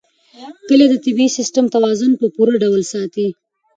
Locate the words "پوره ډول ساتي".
2.35-3.27